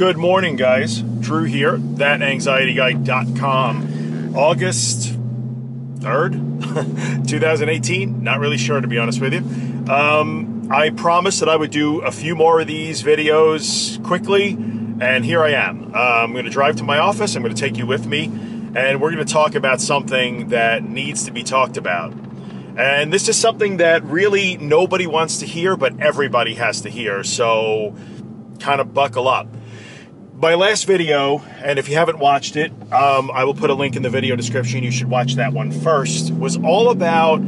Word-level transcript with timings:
Good 0.00 0.16
morning, 0.16 0.56
guys. 0.56 1.02
Drew 1.02 1.44
here, 1.44 1.76
thatanxietyguy.com. 1.76 4.34
August 4.34 5.14
3rd, 6.00 7.26
2018. 7.28 8.22
Not 8.22 8.40
really 8.40 8.56
sure, 8.56 8.80
to 8.80 8.88
be 8.88 8.96
honest 8.96 9.20
with 9.20 9.34
you. 9.34 9.40
Um, 9.92 10.68
I 10.70 10.88
promised 10.88 11.40
that 11.40 11.50
I 11.50 11.56
would 11.56 11.70
do 11.70 12.00
a 12.00 12.10
few 12.10 12.34
more 12.34 12.62
of 12.62 12.66
these 12.66 13.02
videos 13.02 14.02
quickly, 14.02 14.52
and 14.52 15.22
here 15.22 15.44
I 15.44 15.50
am. 15.50 15.92
Uh, 15.94 15.98
I'm 15.98 16.32
going 16.32 16.46
to 16.46 16.50
drive 16.50 16.76
to 16.76 16.82
my 16.82 16.96
office. 16.96 17.36
I'm 17.36 17.42
going 17.42 17.54
to 17.54 17.60
take 17.60 17.76
you 17.76 17.84
with 17.84 18.06
me, 18.06 18.24
and 18.74 19.02
we're 19.02 19.12
going 19.12 19.26
to 19.26 19.30
talk 19.30 19.54
about 19.54 19.82
something 19.82 20.48
that 20.48 20.82
needs 20.82 21.26
to 21.26 21.30
be 21.30 21.42
talked 21.42 21.76
about. 21.76 22.14
And 22.78 23.12
this 23.12 23.28
is 23.28 23.36
something 23.36 23.76
that 23.76 24.02
really 24.04 24.56
nobody 24.56 25.06
wants 25.06 25.40
to 25.40 25.46
hear, 25.46 25.76
but 25.76 26.00
everybody 26.00 26.54
has 26.54 26.80
to 26.80 26.88
hear. 26.88 27.22
So 27.22 27.94
kind 28.60 28.80
of 28.80 28.94
buckle 28.94 29.28
up. 29.28 29.46
My 30.40 30.54
last 30.54 30.86
video, 30.86 31.40
and 31.62 31.78
if 31.78 31.90
you 31.90 31.96
haven't 31.96 32.18
watched 32.18 32.56
it, 32.56 32.72
um, 32.94 33.30
I 33.30 33.44
will 33.44 33.52
put 33.52 33.68
a 33.68 33.74
link 33.74 33.94
in 33.94 34.00
the 34.00 34.08
video 34.08 34.36
description. 34.36 34.82
You 34.82 34.90
should 34.90 35.10
watch 35.10 35.34
that 35.34 35.52
one 35.52 35.70
first. 35.70 36.32
Was 36.32 36.56
all 36.56 36.88
about 36.88 37.42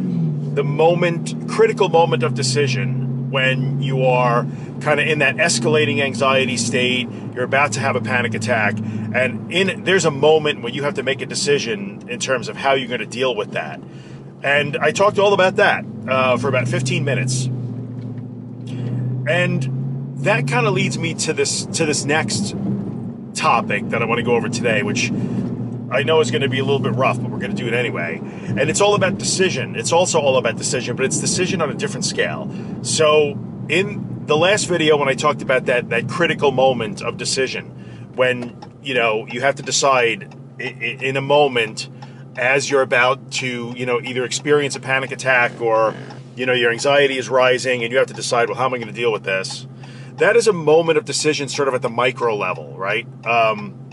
the 0.55 0.63
moment, 0.63 1.49
critical 1.49 1.89
moment 1.89 2.23
of 2.23 2.35
decision 2.35 3.31
when 3.31 3.81
you 3.81 4.05
are 4.05 4.47
kind 4.83 5.01
of 5.01 5.09
in 5.09 5.21
that 5.21 5.37
escalating 5.37 6.03
anxiety 6.03 6.59
state. 6.59 7.09
You're 7.35 7.45
about 7.45 7.73
to 7.73 7.81
have 7.81 7.97
a 7.97 8.03
panic 8.03 8.35
attack, 8.35 8.77
and 8.77 9.51
in 9.51 9.85
there's 9.85 10.05
a 10.05 10.11
moment 10.11 10.61
when 10.61 10.75
you 10.75 10.83
have 10.83 10.93
to 10.95 11.03
make 11.03 11.23
a 11.23 11.27
decision 11.27 12.07
in 12.11 12.21
terms 12.21 12.51
of 12.51 12.59
how 12.59 12.75
you're 12.75 12.89
going 12.89 13.01
to 13.01 13.07
deal 13.07 13.35
with 13.35 13.53
that. 13.53 13.81
And 14.43 14.77
I 14.77 14.91
talked 14.91 15.19
all 15.19 15.33
about 15.33 15.57
that 15.57 15.87
uh, 16.07 16.37
for 16.37 16.49
about 16.49 16.69
15 16.69 17.07
minutes. 17.07 17.47
And 19.27 20.15
that 20.25 20.47
kind 20.47 20.67
of 20.67 20.75
leads 20.75 20.99
me 20.99 21.15
to 21.15 21.33
this 21.33 21.65
to 21.65 21.87
this 21.87 22.05
next 22.05 22.55
topic 23.43 23.89
that 23.91 24.01
I 24.01 24.05
want 24.05 24.19
to 24.19 24.23
go 24.23 24.37
over 24.37 24.49
today, 24.49 24.85
which 24.85 25.11
I 25.91 26.05
know 26.05 26.21
is 26.21 26.31
going 26.31 26.43
to 26.43 26.49
be 26.49 26.61
a 26.61 26.65
little 26.65 26.79
bit 26.79 26.95
rough, 26.95 27.21
but 27.21 27.29
we're 27.29 27.41
going 27.41 27.55
to 27.55 27.57
do 27.57 27.67
it 27.67 27.75
anyway. 27.75 28.21
And 28.23 28.71
it's 28.71 28.81
all 28.81 28.95
about 28.95 29.19
decision. 29.19 29.75
It's 29.75 29.93
also 29.93 30.21
all 30.21 30.37
about 30.37 30.57
decision, 30.57 30.95
but 30.95 31.05
it's 31.05 31.19
decision 31.19 31.61
on 31.61 31.69
a 31.69 31.75
different 31.75 32.05
scale. 32.05 32.49
So 32.83 33.37
in 33.69 34.27
the 34.27 34.37
last 34.37 34.67
video, 34.67 34.97
when 34.97 35.09
I 35.09 35.15
talked 35.15 35.43
about 35.43 35.67
that 35.67 35.91
that 35.91 36.09
critical 36.09 36.53
moment 36.53 37.03
of 37.03 37.17
decision, 37.17 37.67
when 38.15 38.57
you 38.81 38.95
know 38.95 39.27
you 39.27 39.41
have 39.41 39.57
to 39.57 39.63
decide 39.63 40.33
in 40.61 41.17
a 41.17 41.21
moment 41.21 41.89
as 42.37 42.71
you're 42.71 42.83
about 42.83 43.33
to, 43.33 43.75
you 43.77 43.85
know, 43.85 44.01
either 44.01 44.25
experience 44.25 44.77
a 44.77 44.81
panic 44.81 45.11
attack 45.11 45.61
or, 45.61 45.95
you 46.37 46.47
know, 46.47 46.53
your 46.53 46.71
anxiety 46.71 47.19
is 47.19 47.29
rising 47.29 47.83
and 47.83 47.93
you 47.93 47.99
have 47.99 48.07
to 48.07 48.15
decide, 48.15 48.49
well, 48.49 48.57
how 48.57 48.67
am 48.67 48.75
I 48.75 48.79
going 48.79 48.89
to 48.89 48.95
deal 48.95 49.13
with 49.13 49.25
this? 49.25 49.67
That 50.23 50.37
is 50.37 50.47
a 50.47 50.53
moment 50.53 50.99
of 50.99 51.05
decision, 51.05 51.49
sort 51.49 51.67
of 51.67 51.75
at 51.75 51.83
the 51.83 51.89
micro 51.89 52.37
level, 52.37 52.77
right? 52.79 53.09
Um, 53.27 53.91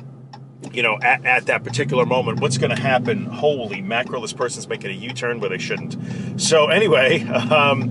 you 0.71 0.83
know, 0.83 0.99
at, 1.01 1.25
at 1.25 1.47
that 1.47 1.63
particular 1.63 2.05
moment, 2.05 2.39
what's 2.39 2.59
going 2.59 2.69
to 2.69 2.79
happen? 2.79 3.25
Holy 3.25 3.81
mackerel, 3.81 4.21
this 4.21 4.31
person's 4.31 4.67
making 4.67 4.91
a 4.91 4.93
U 4.93 5.09
turn 5.09 5.39
where 5.39 5.49
they 5.49 5.57
shouldn't. 5.57 6.39
So, 6.39 6.67
anyway, 6.67 7.23
um, 7.27 7.89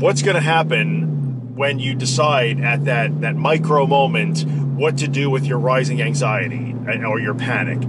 what's 0.00 0.22
going 0.22 0.34
to 0.34 0.40
happen 0.40 1.54
when 1.54 1.78
you 1.78 1.94
decide 1.94 2.60
at 2.60 2.86
that, 2.86 3.20
that 3.20 3.36
micro 3.36 3.86
moment 3.86 4.44
what 4.74 4.98
to 4.98 5.06
do 5.06 5.30
with 5.30 5.46
your 5.46 5.60
rising 5.60 6.02
anxiety 6.02 6.74
or 7.06 7.20
your 7.20 7.34
panic? 7.34 7.80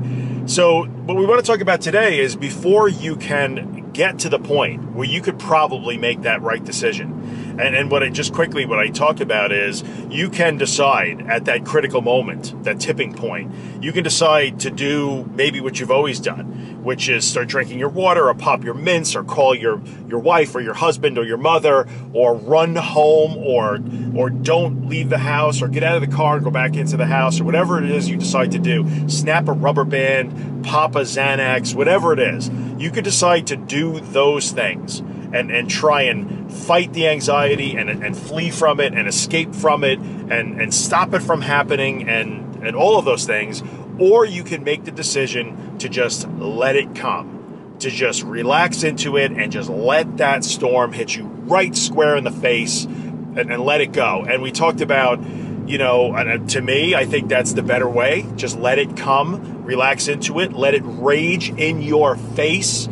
So, 0.48 0.84
what 0.86 1.18
we 1.18 1.26
want 1.26 1.44
to 1.44 1.52
talk 1.52 1.62
about 1.62 1.82
today 1.82 2.20
is 2.20 2.36
before 2.36 2.90
you 2.90 3.16
can 3.16 3.90
get 3.94 4.20
to 4.20 4.30
the 4.30 4.40
point 4.40 4.92
where 4.94 5.08
you 5.08 5.20
could 5.20 5.40
probably 5.40 5.98
make 5.98 6.22
that 6.22 6.44
right 6.44 6.64
decision. 6.64 7.39
And, 7.60 7.76
and 7.76 7.92
what 7.92 8.04
I 8.04 8.10
just 8.10 8.34
quickly, 8.34 8.66
what 8.66 8.80
I 8.80 8.88
talk 8.88 9.20
about 9.20 9.52
is 9.52 9.84
you 10.10 10.30
can 10.30 10.58
decide 10.58 11.28
at 11.28 11.44
that 11.46 11.66
critical 11.66 12.02
moment, 12.02 12.64
that 12.64 12.80
tipping 12.80 13.14
point, 13.14 13.54
you 13.84 13.92
can 13.92 14.04
decide 14.04 14.62
to 14.62 14.72
do 14.72 15.30
maybe 15.36 15.60
what 15.60 15.78
you've 15.78 15.92
always 15.92 16.22
done, 16.22 16.84
which 16.86 17.10
is 17.10 17.28
start 17.28 17.50
drinking 17.50 17.78
your 17.78 17.90
water 17.90 18.30
or 18.30 18.34
pop 18.34 18.64
your 18.64 18.76
mints 18.76 19.14
or 19.14 19.26
call 19.26 19.54
your, 19.54 19.82
your 20.08 20.20
wife 20.20 20.56
or 20.56 20.62
your 20.62 20.74
husband 20.74 21.18
or 21.18 21.26
your 21.26 21.38
mother 21.38 21.86
or 22.14 22.34
run 22.34 22.78
home 22.78 23.38
or, 23.38 23.80
or 24.16 24.30
don't 24.30 24.88
leave 24.88 25.10
the 25.10 25.18
house 25.18 25.62
or 25.62 25.68
get 25.68 25.84
out 25.84 26.02
of 26.02 26.10
the 26.10 26.16
car 26.16 26.36
and 26.36 26.46
go 26.46 26.52
back 26.52 26.78
into 26.78 26.96
the 26.96 27.08
house 27.08 27.42
or 27.42 27.44
whatever 27.44 27.84
it 27.84 27.92
is 27.92 28.08
you 28.08 28.16
decide 28.16 28.52
to 28.52 28.60
do. 28.60 28.88
Snap 29.10 29.50
a 29.50 29.52
rubber 29.52 29.84
band, 29.84 30.64
pop 30.64 30.96
a 30.96 31.02
Xanax, 31.02 31.76
whatever 31.76 32.14
it 32.14 32.20
is. 32.20 32.50
You 32.78 32.90
could 32.90 33.04
decide 33.04 33.48
to 33.48 33.58
do 33.58 34.00
those 34.00 34.52
things 34.54 35.04
and, 35.34 35.52
and 35.52 35.70
try 35.70 36.04
and 36.04 36.52
fight 36.52 36.94
the 36.94 37.08
anxiety 37.08 37.76
and, 37.76 37.90
and 37.90 38.18
flee 38.18 38.50
from 38.50 38.80
it 38.80 38.94
and 38.94 39.08
escape 39.08 39.54
from 39.54 39.84
it 39.84 40.00
and, 40.00 40.62
and 40.62 40.74
stop 40.74 41.14
it 41.14 41.22
from 41.22 41.42
happening 41.42 42.08
and, 42.10 42.64
and 42.66 42.76
all 42.76 42.98
of 42.98 43.06
those 43.06 43.26
things. 43.26 43.64
Or 44.00 44.26
you 44.26 44.44
can 44.44 44.64
make 44.64 44.86
the 44.86 44.92
decision 44.92 45.78
to 45.80 45.90
just 45.90 46.28
let 46.30 46.76
it 46.76 46.96
come, 46.96 47.76
to 47.80 47.90
just 47.90 48.24
relax 48.24 48.84
into 48.84 49.18
it 49.18 49.32
and 49.32 49.52
just 49.52 49.70
let 49.70 50.18
that 50.18 50.44
storm 50.44 50.94
hit 50.94 51.16
you 51.16 51.26
right 51.26 51.76
square 51.76 52.16
in 52.16 52.24
the 52.24 52.32
face 52.32 52.86
and, 52.86 53.52
and 53.52 53.64
let 53.64 53.82
it 53.82 53.92
go. 53.92 54.26
And 54.28 54.42
we 54.42 54.52
talked 54.52 54.82
about, 54.82 55.20
you 55.68 55.78
know, 55.78 56.16
and 56.16 56.50
to 56.52 56.62
me, 56.62 56.96
I 56.96 57.06
think 57.06 57.30
that's 57.30 57.54
the 57.54 57.62
better 57.62 57.90
way. 57.90 58.26
Just 58.36 58.58
let 58.58 58.80
it 58.80 58.96
come, 58.98 59.64
relax 59.64 60.08
into 60.08 60.40
it, 60.40 60.54
let 60.54 60.74
it 60.74 60.84
rage 60.86 61.50
in 61.50 61.82
your 61.82 62.16
face 62.16 62.88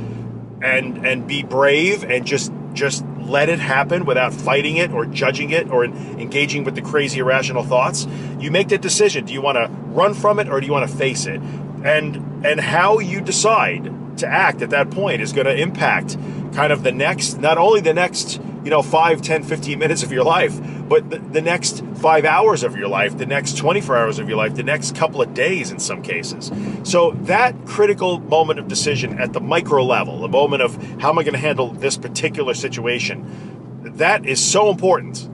and 0.62 1.06
and 1.06 1.28
be 1.28 1.44
brave 1.44 2.03
and 2.03 2.25
just 2.25 2.51
just 2.73 3.06
let 3.19 3.50
it 3.50 3.59
happen 3.59 4.06
without 4.06 4.34
fighting 4.34 4.78
it 4.78 4.91
or 4.91 5.06
judging 5.06 5.50
it 5.50 5.69
or 5.69 5.85
engaging 5.85 6.63
with 6.63 6.75
the 6.75 6.81
crazy 6.81 7.19
irrational 7.19 7.63
thoughts. 7.63 8.07
You 8.40 8.51
make 8.51 8.69
that 8.69 8.81
decision. 8.81 9.25
Do 9.25 9.34
you 9.34 9.41
want 9.41 9.57
to 9.57 9.67
run 9.91 10.13
from 10.13 10.40
it 10.40 10.47
or 10.47 10.62
do 10.62 10.66
you 10.66 10.72
want 10.72 10.90
to 10.90 10.96
face 10.96 11.25
it? 11.25 11.41
And 11.84 12.46
and 12.46 12.59
how 12.59 13.00
you 13.00 13.22
decide 13.22 13.91
to 14.17 14.28
act 14.28 14.62
at 14.62 14.69
that 14.72 14.90
point 14.91 15.22
is 15.22 15.34
going 15.34 15.46
to 15.46 15.56
impact 15.56 16.17
kind 16.53 16.72
of 16.72 16.84
the 16.84 16.91
next 16.91 17.40
not 17.40 17.57
only 17.57 17.81
the 17.81 17.94
next 17.94 18.41
you 18.63 18.69
know 18.69 18.81
5 18.81 19.22
10 19.22 19.44
15 19.44 19.78
minutes 19.78 20.03
of 20.03 20.12
your 20.12 20.23
life 20.23 20.59
but 20.87 21.09
the, 21.09 21.19
the, 21.19 21.41
next 21.41 21.83
five 21.95 22.25
hours 22.25 22.63
of 22.63 22.75
your 22.75 22.87
life 22.87 23.17
the 23.17 23.25
next 23.25 23.57
24 23.57 23.97
hours 23.97 24.19
of 24.19 24.27
your 24.27 24.37
life 24.37 24.55
the 24.55 24.63
next 24.63 24.95
couple 24.95 25.21
of 25.21 25.33
days 25.33 25.71
in 25.71 25.79
some 25.79 26.01
cases 26.01 26.51
so 26.83 27.11
that 27.11 27.53
critical 27.65 28.19
moment 28.19 28.59
of 28.59 28.67
decision 28.67 29.19
at 29.19 29.33
the 29.33 29.39
micro 29.39 29.83
level 29.83 30.19
the 30.19 30.27
moment 30.27 30.61
of 30.61 30.75
how 30.99 31.09
am 31.09 31.19
i 31.19 31.23
going 31.23 31.33
to 31.33 31.39
handle 31.39 31.71
this 31.71 31.97
particular 31.97 32.53
situation 32.53 33.81
that 33.83 34.25
is 34.25 34.43
so 34.43 34.69
important 34.69 35.29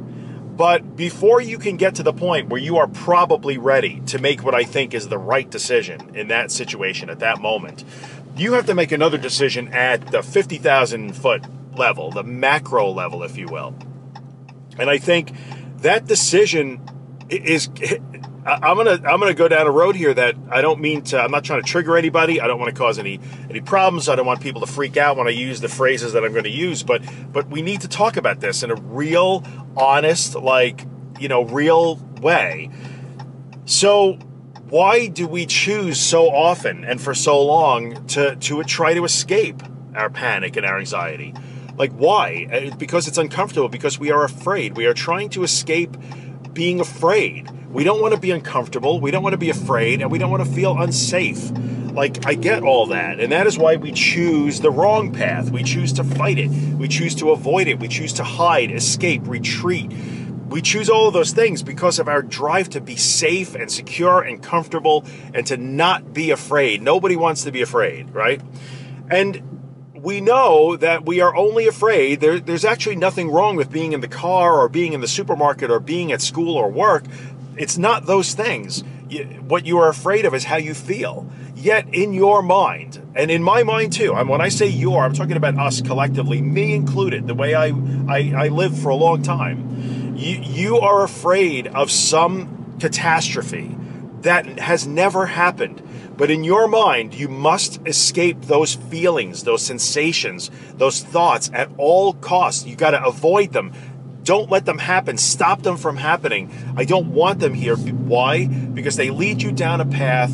but 0.55 0.95
before 0.95 1.41
you 1.41 1.57
can 1.57 1.77
get 1.77 1.95
to 1.95 2.03
the 2.03 2.13
point 2.13 2.49
where 2.49 2.61
you 2.61 2.77
are 2.77 2.87
probably 2.87 3.57
ready 3.57 4.01
to 4.01 4.19
make 4.19 4.43
what 4.43 4.53
i 4.53 4.63
think 4.63 4.93
is 4.93 5.07
the 5.07 5.17
right 5.17 5.49
decision 5.49 6.15
in 6.15 6.27
that 6.27 6.51
situation 6.51 7.09
at 7.09 7.19
that 7.19 7.41
moment 7.41 7.83
you 8.35 8.53
have 8.53 8.65
to 8.65 8.73
make 8.73 8.91
another 8.91 9.17
decision 9.17 9.67
at 9.73 10.07
the 10.07 10.23
50,000 10.23 11.13
foot 11.13 11.43
level, 11.75 12.11
the 12.11 12.23
macro 12.23 12.89
level, 12.89 13.23
if 13.23 13.37
you 13.37 13.47
will. 13.47 13.75
And 14.77 14.89
I 14.89 14.97
think 14.97 15.31
that 15.77 16.05
decision 16.05 16.81
is. 17.29 17.69
I'm 18.45 18.75
gonna 18.75 19.01
I'm 19.05 19.21
gonna 19.21 19.33
go 19.33 19.47
down 19.47 19.67
a 19.67 19.71
road 19.71 19.95
here 19.95 20.13
that 20.13 20.35
I 20.49 20.61
don't 20.61 20.81
mean 20.81 21.01
to. 21.03 21.19
I'm 21.19 21.31
not 21.31 21.45
trying 21.45 21.61
to 21.61 21.67
trigger 21.67 21.95
anybody. 21.95 22.41
I 22.41 22.47
don't 22.47 22.59
want 22.59 22.75
to 22.75 22.77
cause 22.77 22.99
any 22.99 23.19
any 23.49 23.61
problems. 23.61 24.09
I 24.09 24.15
don't 24.15 24.25
want 24.25 24.41
people 24.41 24.59
to 24.61 24.67
freak 24.67 24.97
out 24.97 25.15
when 25.15 25.27
I 25.27 25.31
use 25.31 25.61
the 25.61 25.69
phrases 25.69 26.11
that 26.11 26.25
I'm 26.25 26.33
going 26.33 26.43
to 26.43 26.49
use. 26.49 26.83
But 26.83 27.03
but 27.31 27.47
we 27.47 27.61
need 27.61 27.81
to 27.81 27.87
talk 27.87 28.17
about 28.17 28.41
this 28.41 28.61
in 28.61 28.69
a 28.69 28.75
real, 28.75 29.45
honest, 29.77 30.35
like 30.35 30.85
you 31.19 31.29
know, 31.29 31.43
real 31.43 31.95
way. 32.21 32.69
So 33.65 34.19
why 34.69 35.07
do 35.07 35.27
we 35.27 35.45
choose 35.45 35.99
so 35.99 36.29
often 36.29 36.83
and 36.83 36.99
for 36.99 37.13
so 37.13 37.41
long 37.41 38.05
to 38.07 38.35
to 38.35 38.63
try 38.63 38.93
to 38.93 39.05
escape 39.05 39.61
our 39.95 40.09
panic 40.09 40.57
and 40.57 40.65
our 40.65 40.79
anxiety? 40.79 41.33
Like, 41.77 41.91
why? 41.93 42.47
Uh, 42.51 42.75
because 42.75 43.07
it's 43.07 43.17
uncomfortable, 43.17 43.69
because 43.69 43.99
we 43.99 44.11
are 44.11 44.23
afraid. 44.23 44.77
We 44.77 44.85
are 44.85 44.93
trying 44.93 45.29
to 45.31 45.43
escape 45.43 45.97
being 46.53 46.79
afraid. 46.79 47.49
We 47.69 47.83
don't 47.83 48.01
want 48.01 48.13
to 48.13 48.19
be 48.19 48.31
uncomfortable. 48.31 48.99
We 48.99 49.09
don't 49.09 49.23
want 49.23 49.33
to 49.33 49.39
be 49.39 49.49
afraid, 49.49 50.01
and 50.01 50.11
we 50.11 50.19
don't 50.19 50.29
want 50.29 50.45
to 50.45 50.51
feel 50.51 50.79
unsafe. 50.79 51.51
Like, 51.93 52.25
I 52.25 52.35
get 52.35 52.63
all 52.63 52.87
that. 52.87 53.19
And 53.19 53.31
that 53.31 53.47
is 53.47 53.57
why 53.57 53.75
we 53.75 53.91
choose 53.91 54.59
the 54.59 54.71
wrong 54.71 55.11
path. 55.11 55.49
We 55.51 55.63
choose 55.63 55.93
to 55.93 56.03
fight 56.03 56.37
it. 56.37 56.49
We 56.49 56.87
choose 56.87 57.15
to 57.15 57.31
avoid 57.31 57.67
it. 57.67 57.79
We 57.79 57.87
choose 57.87 58.13
to 58.13 58.23
hide, 58.23 58.71
escape, 58.71 59.21
retreat. 59.25 59.91
We 60.49 60.61
choose 60.61 60.89
all 60.89 61.07
of 61.07 61.13
those 61.13 61.33
things 61.33 61.63
because 61.63 61.97
of 61.97 62.07
our 62.07 62.21
drive 62.21 62.69
to 62.69 62.81
be 62.81 62.95
safe 62.95 63.55
and 63.55 63.71
secure 63.71 64.21
and 64.21 64.41
comfortable 64.41 65.05
and 65.33 65.45
to 65.47 65.57
not 65.57 66.13
be 66.13 66.29
afraid. 66.29 66.81
Nobody 66.81 67.15
wants 67.15 67.43
to 67.43 67.51
be 67.51 67.61
afraid, 67.63 68.11
right? 68.11 68.41
And 69.09 69.52
we 70.03 70.19
know 70.19 70.75
that 70.75 71.05
we 71.05 71.21
are 71.21 71.33
only 71.33 71.65
afraid. 71.65 72.19
There, 72.19 72.37
there's 72.37 72.65
actually 72.65 72.97
nothing 72.97 73.31
wrong 73.31 73.55
with 73.55 73.71
being 73.71 73.93
in 73.93 74.01
the 74.01 74.07
car 74.09 74.59
or 74.59 74.67
being 74.67 74.91
in 74.91 74.99
the 74.99 75.07
supermarket 75.07 75.71
or 75.71 75.79
being 75.79 76.11
at 76.11 76.21
school 76.21 76.57
or 76.57 76.69
work. 76.69 77.05
It's 77.55 77.77
not 77.77 78.05
those 78.05 78.33
things. 78.33 78.83
What 79.47 79.65
you 79.65 79.77
are 79.77 79.87
afraid 79.87 80.25
of 80.25 80.33
is 80.33 80.43
how 80.43 80.57
you 80.57 80.73
feel. 80.73 81.25
Yet, 81.55 81.87
in 81.93 82.11
your 82.11 82.43
mind, 82.43 83.01
and 83.15 83.31
in 83.31 83.41
my 83.41 83.63
mind 83.63 83.93
too, 83.93 84.13
I'm, 84.13 84.27
when 84.27 84.41
I 84.41 84.49
say 84.49 84.67
your, 84.67 85.05
I'm 85.05 85.13
talking 85.13 85.37
about 85.37 85.57
us 85.57 85.81
collectively, 85.81 86.41
me 86.41 86.73
included, 86.73 87.25
the 87.25 87.35
way 87.35 87.55
I, 87.55 87.67
I, 88.09 88.33
I 88.35 88.47
lived 88.49 88.77
for 88.79 88.89
a 88.89 88.95
long 88.95 89.23
time. 89.23 90.15
You, 90.17 90.39
you 90.41 90.79
are 90.79 91.03
afraid 91.03 91.67
of 91.67 91.89
some 91.89 92.75
catastrophe 92.81 93.77
that 94.23 94.59
has 94.59 94.87
never 94.87 95.27
happened. 95.27 95.81
But 96.17 96.29
in 96.29 96.43
your 96.43 96.67
mind, 96.67 97.13
you 97.13 97.27
must 97.27 97.79
escape 97.87 98.43
those 98.43 98.75
feelings, 98.75 99.43
those 99.43 99.65
sensations, 99.65 100.51
those 100.75 101.01
thoughts 101.01 101.49
at 101.53 101.69
all 101.77 102.13
costs. 102.13 102.65
You 102.65 102.75
got 102.75 102.91
to 102.91 103.03
avoid 103.03 103.53
them. 103.53 103.73
Don't 104.23 104.49
let 104.49 104.65
them 104.65 104.77
happen. 104.77 105.17
Stop 105.17 105.63
them 105.63 105.75
from 105.75 105.97
happening. 105.97 106.51
I 106.77 106.85
don't 106.85 107.13
want 107.13 107.39
them 107.39 107.53
here. 107.53 107.75
Why? 107.75 108.45
Because 108.47 108.95
they 108.95 109.09
lead 109.09 109.41
you 109.41 109.51
down 109.51 109.81
a 109.81 109.85
path 109.85 110.31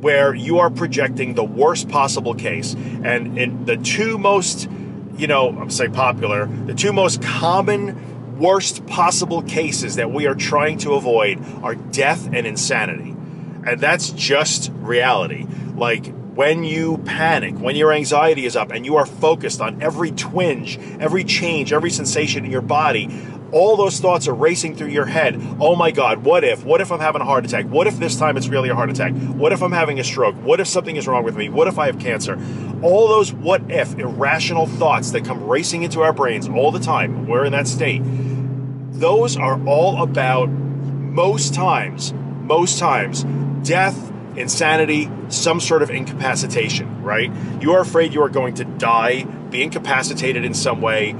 where 0.00 0.34
you 0.34 0.58
are 0.58 0.70
projecting 0.70 1.34
the 1.34 1.44
worst 1.44 1.88
possible 1.88 2.34
case. 2.34 2.74
And 2.74 3.38
in 3.38 3.64
the 3.64 3.76
two 3.76 4.18
most, 4.18 4.68
you 5.16 5.26
know, 5.26 5.48
I'm 5.48 5.70
saying 5.70 5.92
popular, 5.92 6.46
the 6.46 6.74
two 6.74 6.92
most 6.92 7.22
common 7.22 8.17
worst 8.38 8.86
possible 8.86 9.42
cases 9.42 9.96
that 9.96 10.10
we 10.10 10.26
are 10.26 10.34
trying 10.34 10.78
to 10.78 10.94
avoid 10.94 11.44
are 11.62 11.74
death 11.74 12.26
and 12.32 12.46
insanity. 12.46 13.10
And 13.66 13.80
that's 13.80 14.10
just 14.10 14.70
reality. 14.74 15.46
Like 15.74 16.06
when 16.34 16.62
you 16.62 16.98
panic, 16.98 17.58
when 17.58 17.74
your 17.74 17.92
anxiety 17.92 18.46
is 18.46 18.54
up 18.54 18.70
and 18.70 18.86
you 18.86 18.96
are 18.96 19.06
focused 19.06 19.60
on 19.60 19.82
every 19.82 20.12
twinge, 20.12 20.78
every 21.00 21.24
change, 21.24 21.72
every 21.72 21.90
sensation 21.90 22.44
in 22.44 22.50
your 22.50 22.62
body, 22.62 23.10
all 23.50 23.76
those 23.76 23.98
thoughts 23.98 24.28
are 24.28 24.34
racing 24.34 24.76
through 24.76 24.88
your 24.88 25.06
head. 25.06 25.40
Oh 25.58 25.74
my 25.74 25.90
God, 25.90 26.18
what 26.18 26.44
if? 26.44 26.64
What 26.64 26.80
if 26.80 26.92
I'm 26.92 27.00
having 27.00 27.22
a 27.22 27.24
heart 27.24 27.44
attack? 27.44 27.66
What 27.66 27.86
if 27.86 27.98
this 27.98 28.16
time 28.16 28.36
it's 28.36 28.48
really 28.48 28.68
a 28.68 28.74
heart 28.74 28.90
attack? 28.90 29.14
What 29.14 29.52
if 29.52 29.62
I'm 29.62 29.72
having 29.72 29.98
a 29.98 30.04
stroke? 30.04 30.36
What 30.36 30.60
if 30.60 30.66
something 30.68 30.96
is 30.96 31.08
wrong 31.08 31.24
with 31.24 31.36
me? 31.36 31.48
What 31.48 31.66
if 31.66 31.78
I 31.78 31.86
have 31.86 31.98
cancer? 31.98 32.38
All 32.82 33.08
those 33.08 33.32
what 33.32 33.70
if 33.70 33.98
irrational 33.98 34.66
thoughts 34.66 35.10
that 35.12 35.24
come 35.24 35.44
racing 35.46 35.82
into 35.82 36.02
our 36.02 36.12
brains 36.12 36.48
all 36.48 36.70
the 36.70 36.78
time, 36.78 37.26
we're 37.26 37.44
in 37.44 37.52
that 37.52 37.66
state. 37.66 38.02
Those 38.98 39.36
are 39.36 39.64
all 39.64 40.02
about 40.02 40.48
most 40.48 41.54
times, 41.54 42.12
most 42.12 42.80
times, 42.80 43.24
death, 43.62 44.12
insanity, 44.36 45.08
some 45.28 45.60
sort 45.60 45.82
of 45.82 45.90
incapacitation, 45.90 47.00
right? 47.02 47.30
You 47.60 47.74
are 47.74 47.80
afraid 47.80 48.12
you 48.12 48.22
are 48.22 48.28
going 48.28 48.54
to 48.54 48.64
die, 48.64 49.22
be 49.22 49.62
incapacitated 49.62 50.44
in 50.44 50.52
some 50.52 50.80
way, 50.80 51.14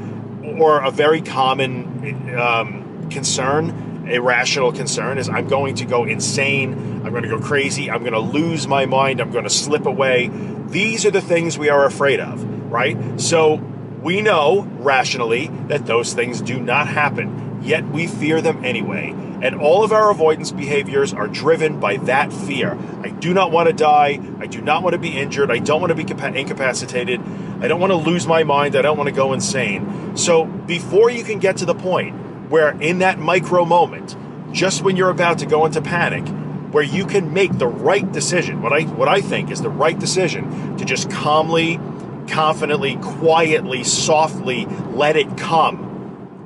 or 0.58 0.80
a 0.80 0.90
very 0.90 1.22
common 1.22 2.36
um, 2.36 3.08
concern, 3.10 4.08
irrational 4.08 4.72
concern, 4.72 5.18
is 5.18 5.28
I'm 5.28 5.46
going 5.46 5.76
to 5.76 5.84
go 5.84 6.04
insane, 6.04 6.72
I'm 7.04 7.10
going 7.10 7.22
to 7.22 7.28
go 7.28 7.38
crazy, 7.38 7.92
I'm 7.92 8.00
going 8.00 8.12
to 8.12 8.18
lose 8.18 8.66
my 8.66 8.86
mind, 8.86 9.20
I'm 9.20 9.30
going 9.30 9.44
to 9.44 9.50
slip 9.50 9.86
away. 9.86 10.30
These 10.66 11.06
are 11.06 11.12
the 11.12 11.20
things 11.20 11.56
we 11.56 11.68
are 11.68 11.84
afraid 11.84 12.18
of, 12.18 12.44
right? 12.72 13.20
So 13.20 13.54
we 14.02 14.20
know 14.20 14.62
rationally 14.78 15.46
that 15.68 15.86
those 15.86 16.12
things 16.12 16.40
do 16.40 16.58
not 16.58 16.88
happen, 16.88 17.47
yet 17.62 17.86
we 17.88 18.06
fear 18.06 18.40
them 18.40 18.64
anyway. 18.64 19.14
And 19.40 19.54
all 19.54 19.84
of 19.84 19.92
our 19.92 20.10
avoidance 20.10 20.50
behaviors 20.50 21.12
are 21.14 21.28
driven 21.28 21.78
by 21.78 21.96
that 21.98 22.32
fear. 22.32 22.76
I 23.02 23.10
do 23.10 23.32
not 23.32 23.52
want 23.52 23.68
to 23.68 23.72
die. 23.72 24.20
I 24.40 24.46
do 24.46 24.60
not 24.60 24.82
want 24.82 24.94
to 24.94 24.98
be 24.98 25.16
injured. 25.16 25.50
I 25.50 25.58
don't 25.58 25.80
want 25.80 25.90
to 25.90 25.94
be 25.94 26.02
incapacitated. 26.02 27.20
I 27.60 27.68
don't 27.68 27.80
want 27.80 27.92
to 27.92 27.96
lose 27.96 28.26
my 28.26 28.42
mind. 28.42 28.74
I 28.74 28.82
don't 28.82 28.96
want 28.96 29.08
to 29.08 29.14
go 29.14 29.32
insane. 29.32 30.16
So 30.16 30.44
before 30.44 31.10
you 31.10 31.22
can 31.22 31.38
get 31.38 31.58
to 31.58 31.64
the 31.64 31.74
point 31.74 32.16
where, 32.50 32.70
in 32.80 32.98
that 32.98 33.18
micro 33.18 33.64
moment, 33.64 34.16
just 34.52 34.82
when 34.82 34.96
you're 34.96 35.10
about 35.10 35.38
to 35.38 35.46
go 35.46 35.66
into 35.66 35.82
panic, 35.82 36.26
where 36.72 36.84
you 36.84 37.06
can 37.06 37.32
make 37.32 37.56
the 37.58 37.66
right 37.66 38.10
decision, 38.10 38.60
what 38.60 38.72
I 38.72 38.82
what 38.82 39.08
I 39.08 39.20
think 39.20 39.50
is 39.50 39.62
the 39.62 39.70
right 39.70 39.98
decision 39.98 40.76
to 40.78 40.84
just 40.84 41.10
calmly, 41.10 41.78
confidently, 42.26 42.96
quietly, 42.96 43.84
softly 43.84 44.66
let 44.92 45.16
it 45.16 45.36
come 45.36 45.87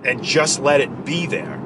and 0.04 0.22
just 0.22 0.60
let 0.60 0.80
it 0.80 1.04
be 1.04 1.26
there 1.26 1.62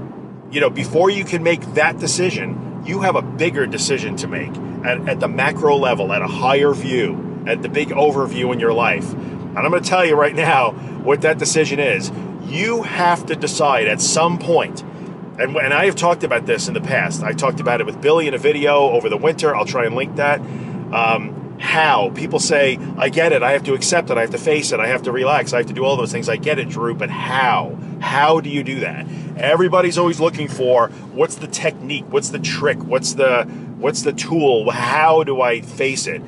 you 0.51 0.61
know, 0.61 0.71
before 0.71 1.11
you 1.11 1.25
can 1.25 1.43
make 1.43 1.61
that 1.75 1.99
decision, 1.99 2.83
you 2.87 3.01
have 3.01 3.17
a 3.17 3.23
bigger 3.23 3.67
decision 3.67 4.17
to 4.17 4.29
make 4.29 4.55
at, 4.85 5.09
at 5.09 5.21
the 5.21 5.29
macro 5.29 5.77
level, 5.77 6.13
at 6.13 6.23
a 6.23 6.27
higher 6.27 6.73
view, 6.73 7.45
at 7.47 7.63
the 7.63 7.69
big 7.69 7.89
overview 7.89 8.53
in 8.53 8.61
your 8.61 8.73
life. 8.73 9.13
And 9.13 9.59
I'm 9.59 9.71
going 9.71 9.83
to 9.83 9.89
tell 9.89 10.05
you 10.05 10.15
right 10.15 10.35
now 10.35 10.73
what 11.03 11.23
that 11.23 11.39
decision 11.39 11.81
is. 11.81 12.13
You 12.45 12.83
have 12.83 13.27
to 13.27 13.35
decide 13.35 13.89
at 13.89 14.01
some 14.01 14.39
point, 14.39 14.83
and, 14.83 15.57
and 15.57 15.75
I 15.75 15.87
have 15.87 15.97
talked 15.97 16.23
about 16.23 16.47
this 16.47 16.69
in 16.69 16.75
the 16.75 16.81
past. 16.81 17.23
I 17.23 17.33
talked 17.33 17.59
about 17.59 17.81
it 17.81 17.87
with 17.87 18.01
Billy 18.01 18.29
in 18.29 18.35
a 18.35 18.39
video 18.39 18.91
over 18.91 19.09
the 19.09 19.17
winter. 19.17 19.55
I'll 19.55 19.67
try 19.67 19.85
and 19.85 19.97
link 19.97 20.17
that. 20.17 20.41
Um, 20.41 21.57
how 21.59 22.11
people 22.11 22.39
say, 22.39 22.79
I 22.97 23.09
get 23.09 23.33
it, 23.33 23.43
I 23.43 23.53
have 23.53 23.65
to 23.65 23.75
accept 23.75 24.11
it, 24.11 24.19
I 24.19 24.21
have 24.21 24.31
to 24.31 24.39
face 24.39 24.73
it, 24.73 24.79
I 24.79 24.87
have 24.89 25.03
to 25.03 25.13
relax, 25.13 25.53
I 25.53 25.57
have 25.57 25.67
to 25.67 25.73
do 25.73 25.85
all 25.85 25.97
those 25.97 26.13
things. 26.13 26.29
I 26.29 26.37
get 26.37 26.59
it, 26.59 26.69
Drew, 26.69 26.95
but 26.95 27.11
how? 27.11 27.77
How 28.01 28.41
do 28.41 28.51
you 28.51 28.63
do 28.63 28.81
that? 28.81 29.07
Everybody's 29.37 29.99
always 29.99 30.21
looking 30.21 30.49
for 30.49 30.89
what's 31.13 31.37
the 31.37 31.47
technique, 31.47 32.05
what's 32.09 32.31
the 32.31 32.39
trick, 32.39 32.83
what's 32.83 33.15
the 33.15 33.45
what's 33.79 34.03
the 34.03 34.13
tool, 34.13 34.71
how 34.71 35.25
do 35.25 35.41
I 35.41 35.61
face 35.61 36.07
it? 36.07 36.23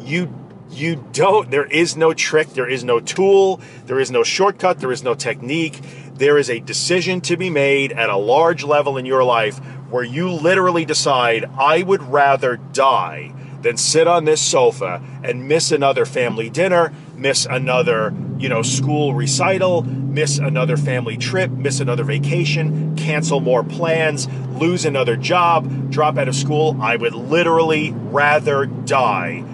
You 0.00 0.32
you 0.70 1.04
don't 1.12 1.50
there 1.50 1.64
is 1.64 1.96
no 1.96 2.12
trick, 2.14 2.48
there 2.50 2.68
is 2.68 2.84
no 2.84 3.00
tool, 3.00 3.60
there 3.86 3.98
is 3.98 4.10
no 4.10 4.22
shortcut, 4.22 4.80
there 4.80 4.92
is 4.92 5.02
no 5.02 5.14
technique. 5.14 5.80
There 6.14 6.36
is 6.36 6.50
a 6.50 6.58
decision 6.58 7.20
to 7.22 7.36
be 7.36 7.48
made 7.48 7.92
at 7.92 8.10
a 8.10 8.16
large 8.16 8.64
level 8.64 8.96
in 8.96 9.06
your 9.06 9.22
life 9.22 9.58
where 9.88 10.02
you 10.02 10.30
literally 10.30 10.84
decide, 10.84 11.44
I 11.56 11.82
would 11.82 12.02
rather 12.02 12.56
die 12.56 13.32
than 13.62 13.76
sit 13.76 14.06
on 14.06 14.24
this 14.24 14.40
sofa 14.40 15.02
and 15.22 15.48
miss 15.48 15.72
another 15.72 16.04
family 16.04 16.48
dinner, 16.48 16.92
miss 17.16 17.46
another, 17.46 18.14
you 18.38 18.48
know, 18.48 18.62
school 18.62 19.14
recital, 19.14 19.82
miss 19.82 20.38
another 20.38 20.76
family 20.76 21.16
trip, 21.16 21.50
miss 21.50 21.80
another 21.80 22.04
vacation, 22.04 22.96
cancel 22.96 23.40
more 23.40 23.64
plans, 23.64 24.28
lose 24.50 24.84
another 24.84 25.16
job, 25.16 25.90
drop 25.90 26.16
out 26.18 26.28
of 26.28 26.34
school. 26.34 26.76
I 26.80 26.96
would 26.96 27.14
literally 27.14 27.92
rather 27.92 28.66
die 28.66 29.44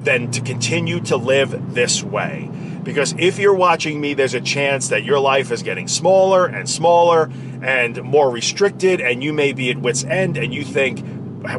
than 0.00 0.30
to 0.32 0.40
continue 0.40 1.00
to 1.00 1.16
live 1.16 1.74
this 1.74 2.02
way. 2.02 2.50
Because 2.82 3.14
if 3.16 3.38
you're 3.38 3.54
watching 3.54 4.00
me, 4.00 4.14
there's 4.14 4.34
a 4.34 4.40
chance 4.40 4.88
that 4.88 5.04
your 5.04 5.20
life 5.20 5.52
is 5.52 5.62
getting 5.62 5.86
smaller 5.86 6.46
and 6.46 6.68
smaller 6.68 7.30
and 7.62 8.02
more 8.02 8.28
restricted, 8.28 9.00
and 9.00 9.22
you 9.22 9.32
may 9.32 9.52
be 9.52 9.70
at 9.70 9.78
wits' 9.78 10.02
end 10.02 10.36
and 10.36 10.52
you 10.52 10.64
think, 10.64 10.98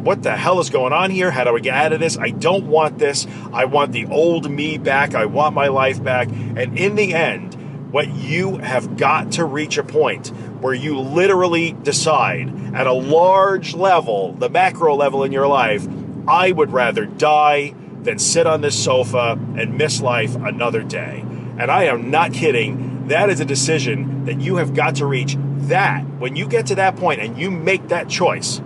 what 0.00 0.22
the 0.22 0.36
hell 0.36 0.60
is 0.60 0.70
going 0.70 0.92
on 0.92 1.10
here? 1.10 1.30
How 1.30 1.44
do 1.44 1.56
I 1.56 1.60
get 1.60 1.74
out 1.74 1.92
of 1.92 2.00
this? 2.00 2.16
I 2.18 2.30
don't 2.30 2.66
want 2.66 2.98
this. 2.98 3.26
I 3.52 3.66
want 3.66 3.92
the 3.92 4.06
old 4.06 4.50
me 4.50 4.78
back. 4.78 5.14
I 5.14 5.26
want 5.26 5.54
my 5.54 5.68
life 5.68 6.02
back. 6.02 6.28
And 6.28 6.78
in 6.78 6.94
the 6.94 7.14
end, 7.14 7.54
what 7.92 8.08
you 8.08 8.56
have 8.58 8.96
got 8.96 9.32
to 9.32 9.44
reach 9.44 9.78
a 9.78 9.84
point 9.84 10.28
where 10.60 10.74
you 10.74 10.98
literally 10.98 11.72
decide 11.72 12.74
at 12.74 12.86
a 12.86 12.92
large 12.92 13.74
level, 13.74 14.32
the 14.32 14.48
macro 14.48 14.96
level 14.96 15.22
in 15.22 15.30
your 15.30 15.46
life, 15.46 15.86
I 16.26 16.50
would 16.50 16.72
rather 16.72 17.06
die 17.06 17.74
than 18.02 18.18
sit 18.18 18.46
on 18.46 18.62
this 18.62 18.82
sofa 18.82 19.38
and 19.56 19.78
miss 19.78 20.00
life 20.00 20.34
another 20.34 20.82
day. 20.82 21.20
And 21.58 21.70
I 21.70 21.84
am 21.84 22.10
not 22.10 22.32
kidding. 22.32 23.08
That 23.08 23.30
is 23.30 23.40
a 23.40 23.44
decision 23.44 24.24
that 24.24 24.40
you 24.40 24.56
have 24.56 24.74
got 24.74 24.96
to 24.96 25.06
reach. 25.06 25.36
That, 25.38 26.02
when 26.18 26.36
you 26.36 26.48
get 26.48 26.66
to 26.66 26.74
that 26.74 26.96
point 26.96 27.20
and 27.20 27.38
you 27.38 27.50
make 27.50 27.88
that 27.88 28.08
choice, 28.08 28.60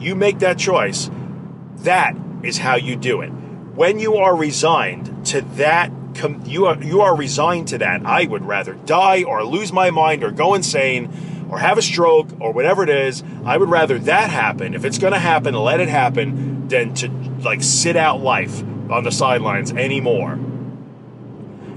you 0.00 0.14
make 0.14 0.38
that 0.40 0.58
choice. 0.58 1.10
That 1.78 2.16
is 2.42 2.58
how 2.58 2.76
you 2.76 2.96
do 2.96 3.20
it. 3.20 3.28
When 3.28 3.98
you 3.98 4.16
are 4.16 4.34
resigned 4.34 5.26
to 5.26 5.42
that, 5.56 5.92
you 6.44 6.66
are 6.66 6.82
you 6.82 7.00
are 7.00 7.16
resigned 7.16 7.68
to 7.68 7.78
that. 7.78 8.04
I 8.04 8.26
would 8.26 8.44
rather 8.44 8.74
die 8.74 9.22
or 9.22 9.44
lose 9.44 9.72
my 9.72 9.90
mind 9.90 10.24
or 10.24 10.30
go 10.30 10.54
insane 10.54 11.46
or 11.50 11.58
have 11.58 11.78
a 11.78 11.82
stroke 11.82 12.28
or 12.40 12.52
whatever 12.52 12.82
it 12.82 12.90
is. 12.90 13.22
I 13.44 13.56
would 13.56 13.70
rather 13.70 13.98
that 14.00 14.30
happen. 14.30 14.74
If 14.74 14.84
it's 14.84 14.98
going 14.98 15.12
to 15.12 15.18
happen, 15.18 15.54
let 15.54 15.80
it 15.80 15.88
happen 15.88 16.68
than 16.68 16.94
to 16.94 17.08
like 17.42 17.62
sit 17.62 17.96
out 17.96 18.20
life 18.20 18.62
on 18.90 19.04
the 19.04 19.12
sidelines 19.12 19.72
anymore. 19.72 20.38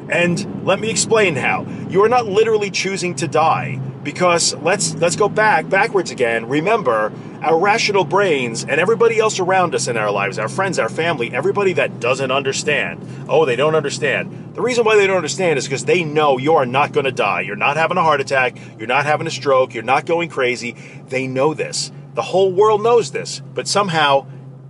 And 0.09 0.65
let 0.65 0.79
me 0.79 0.89
explain 0.89 1.35
how. 1.35 1.65
You 1.89 2.03
are 2.03 2.09
not 2.09 2.25
literally 2.25 2.69
choosing 2.69 3.15
to 3.15 3.27
die 3.27 3.79
because 4.03 4.53
let's 4.55 4.93
let's 4.95 5.15
go 5.15 5.29
back 5.29 5.69
backwards 5.69 6.11
again. 6.11 6.47
Remember, 6.47 7.11
our 7.41 7.59
rational 7.59 8.03
brains 8.03 8.63
and 8.63 8.79
everybody 8.79 9.19
else 9.19 9.39
around 9.39 9.73
us 9.75 9.87
in 9.87 9.97
our 9.97 10.11
lives, 10.11 10.37
our 10.37 10.49
friends, 10.49 10.79
our 10.79 10.89
family, 10.89 11.33
everybody 11.33 11.73
that 11.73 11.99
doesn't 11.99 12.31
understand. 12.31 13.05
Oh, 13.29 13.45
they 13.45 13.55
don't 13.55 13.75
understand. 13.75 14.55
The 14.55 14.61
reason 14.61 14.85
why 14.85 14.95
they 14.95 15.07
don't 15.07 15.17
understand 15.17 15.57
is 15.57 15.65
because 15.65 15.85
they 15.85 16.03
know 16.03 16.37
you 16.37 16.55
are 16.55 16.65
not 16.65 16.91
going 16.91 17.05
to 17.05 17.11
die. 17.11 17.41
You're 17.41 17.55
not 17.55 17.77
having 17.77 17.97
a 17.97 18.03
heart 18.03 18.21
attack, 18.21 18.57
you're 18.77 18.87
not 18.87 19.05
having 19.05 19.27
a 19.27 19.31
stroke, 19.31 19.73
you're 19.73 19.83
not 19.83 20.05
going 20.05 20.29
crazy. 20.29 20.75
They 21.07 21.27
know 21.27 21.53
this. 21.53 21.91
The 22.13 22.21
whole 22.21 22.51
world 22.51 22.83
knows 22.83 23.11
this, 23.11 23.41
but 23.53 23.67
somehow 23.67 24.27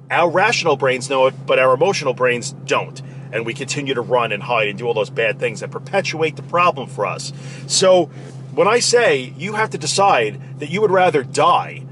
our 0.09 0.29
rational 0.29 0.77
brains 0.77 1.09
know 1.09 1.27
it, 1.27 1.33
but 1.45 1.59
our 1.59 1.73
emotional 1.73 2.13
brains 2.13 2.53
don't 2.65 3.01
and 3.33 3.47
we 3.47 3.53
continue 3.53 3.95
to 3.95 4.01
run 4.01 4.31
and 4.31 4.43
hide 4.43 4.67
and 4.67 4.77
do 4.77 4.85
all 4.85 4.93
those 4.93 5.09
bad 5.09 5.39
things 5.39 5.61
that 5.61 5.71
perpetuate 5.71 6.35
the 6.35 6.43
problem 6.43 6.87
for 6.87 7.05
us. 7.05 7.33
So 7.65 8.11
when 8.55 8.67
I 8.67 8.79
say 8.79 9.33
you 9.35 9.53
have 9.53 9.71
to 9.71 9.77
decide 9.77 10.59
that 10.59 10.69
you 10.69 10.81
would 10.81 10.91
rather 10.91 11.23
die 11.23 11.83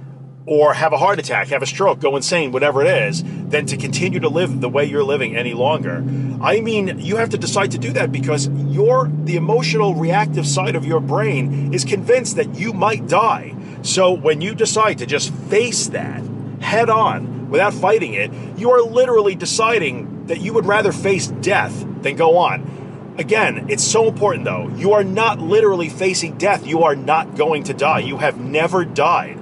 or 0.45 0.73
have 0.73 0.93
a 0.93 0.97
heart 0.97 1.19
attack, 1.19 1.47
have 1.47 1.61
a 1.61 1.65
stroke, 1.65 1.99
go 1.99 2.15
insane, 2.15 2.51
whatever 2.51 2.83
it 2.83 2.87
is, 2.87 3.23
than 3.23 3.65
to 3.67 3.77
continue 3.77 4.19
to 4.19 4.29
live 4.29 4.61
the 4.61 4.69
way 4.69 4.85
you're 4.85 5.03
living 5.03 5.35
any 5.35 5.53
longer. 5.53 6.03
I 6.41 6.61
mean, 6.61 6.99
you 6.99 7.17
have 7.17 7.29
to 7.29 7.37
decide 7.37 7.71
to 7.71 7.77
do 7.77 7.91
that 7.93 8.11
because 8.11 8.47
your 8.47 9.09
the 9.23 9.35
emotional 9.35 9.95
reactive 9.95 10.47
side 10.47 10.75
of 10.75 10.85
your 10.85 10.99
brain 10.99 11.73
is 11.73 11.83
convinced 11.83 12.35
that 12.35 12.55
you 12.55 12.73
might 12.73 13.07
die. 13.07 13.55
So 13.81 14.11
when 14.11 14.41
you 14.41 14.53
decide 14.53 14.99
to 14.99 15.05
just 15.05 15.33
face 15.33 15.87
that 15.87 16.21
head 16.61 16.89
on, 16.89 17.49
without 17.49 17.73
fighting 17.73 18.13
it, 18.13 18.31
you 18.57 18.71
are 18.71 18.81
literally 18.81 19.35
deciding 19.35 20.27
that 20.27 20.41
you 20.41 20.53
would 20.53 20.65
rather 20.65 20.91
face 20.91 21.27
death 21.27 21.85
than 22.01 22.15
go 22.15 22.37
on. 22.37 22.80
Again, 23.17 23.67
it's 23.69 23.83
so 23.83 24.07
important 24.07 24.45
though. 24.45 24.69
You 24.75 24.93
are 24.93 25.03
not 25.03 25.39
literally 25.39 25.89
facing 25.89 26.37
death. 26.37 26.65
You 26.65 26.83
are 26.83 26.95
not 26.95 27.35
going 27.35 27.63
to 27.65 27.73
die. 27.73 27.99
You 27.99 28.17
have 28.17 28.39
never 28.39 28.85
died 28.85 29.37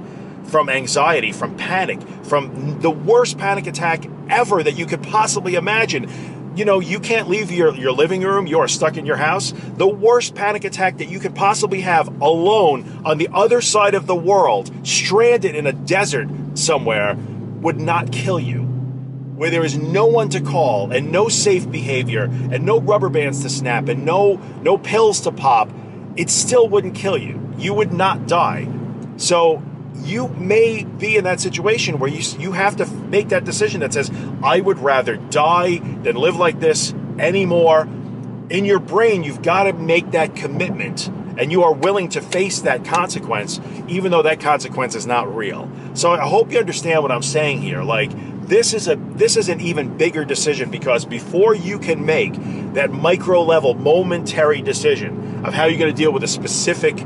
from 0.45 0.69
anxiety, 0.69 1.31
from 1.31 1.55
panic, 1.55 2.01
from 2.23 2.81
the 2.81 2.89
worst 2.89 3.37
panic 3.37 3.67
attack 3.67 4.05
ever 4.29 4.63
that 4.63 4.73
you 4.73 4.85
could 4.85 5.03
possibly 5.03 5.55
imagine. 5.55 6.09
You 6.55 6.65
know, 6.65 6.79
you 6.79 6.99
can't 6.99 7.29
leave 7.29 7.51
your, 7.51 7.75
your 7.75 7.91
living 7.91 8.21
room, 8.23 8.47
you 8.47 8.59
are 8.59 8.67
stuck 8.67 8.97
in 8.97 9.05
your 9.05 9.15
house. 9.15 9.53
The 9.77 9.87
worst 9.87 10.35
panic 10.35 10.65
attack 10.65 10.97
that 10.97 11.07
you 11.07 11.19
could 11.19 11.35
possibly 11.35 11.81
have 11.81 12.07
alone 12.21 13.01
on 13.05 13.17
the 13.17 13.29
other 13.31 13.61
side 13.61 13.93
of 13.93 14.07
the 14.07 14.15
world, 14.15 14.71
stranded 14.85 15.55
in 15.55 15.67
a 15.67 15.73
desert 15.73 16.27
somewhere, 16.55 17.15
would 17.61 17.79
not 17.79 18.11
kill 18.11 18.39
you. 18.39 18.68
Where 19.39 19.49
there 19.49 19.63
is 19.63 19.77
no 19.77 20.05
one 20.05 20.27
to 20.31 20.41
call 20.41 20.91
and 20.91 21.13
no 21.13 21.29
safe 21.29 21.71
behavior 21.71 22.25
and 22.25 22.65
no 22.65 22.81
rubber 22.81 23.07
bands 23.07 23.41
to 23.43 23.49
snap 23.49 23.87
and 23.87 24.03
no 24.03 24.35
no 24.61 24.77
pills 24.77 25.21
to 25.21 25.31
pop, 25.31 25.69
it 26.17 26.29
still 26.29 26.67
wouldn't 26.67 26.93
kill 26.93 27.17
you. 27.17 27.39
You 27.57 27.73
would 27.73 27.93
not 27.93 28.27
die. 28.27 28.67
So 29.15 29.63
you 29.95 30.27
may 30.27 30.83
be 30.83 31.15
in 31.15 31.23
that 31.23 31.39
situation 31.39 31.99
where 31.99 32.09
you 32.09 32.21
you 32.37 32.51
have 32.51 32.75
to 32.75 32.85
make 32.85 33.29
that 33.29 33.45
decision 33.45 33.79
that 33.79 33.93
says 33.93 34.11
I 34.43 34.59
would 34.59 34.79
rather 34.79 35.15
die 35.15 35.77
than 35.77 36.17
live 36.17 36.35
like 36.35 36.59
this 36.59 36.93
anymore. 37.17 37.87
In 38.49 38.65
your 38.65 38.79
brain, 38.79 39.23
you've 39.23 39.41
got 39.41 39.63
to 39.63 39.71
make 39.71 40.11
that 40.11 40.35
commitment 40.35 41.07
and 41.37 41.49
you 41.49 41.63
are 41.63 41.73
willing 41.73 42.09
to 42.09 42.19
face 42.19 42.59
that 42.63 42.83
consequence 42.83 43.61
even 43.87 44.11
though 44.11 44.23
that 44.23 44.41
consequence 44.41 44.95
is 44.95 45.07
not 45.07 45.33
real. 45.33 45.71
So 45.93 46.11
I 46.11 46.27
hope 46.27 46.51
you 46.51 46.59
understand 46.59 47.03
what 47.03 47.13
I'm 47.13 47.23
saying 47.23 47.61
here. 47.61 47.83
Like 47.83 48.11
this 48.49 48.73
is 48.73 48.87
a 48.87 48.95
this 48.95 49.37
is 49.37 49.47
an 49.47 49.61
even 49.61 49.97
bigger 49.97 50.25
decision 50.25 50.69
because 50.69 51.05
before 51.05 51.55
you 51.55 51.79
can 51.79 52.05
make 52.05 52.33
that 52.73 52.91
micro 52.91 53.41
level 53.43 53.73
momentary 53.73 54.61
decision 54.61 55.45
of 55.45 55.53
how 55.53 55.65
you're 55.65 55.79
going 55.79 55.93
to 55.93 55.97
deal 55.97 56.11
with 56.11 56.23
a 56.23 56.27
specific 56.27 57.05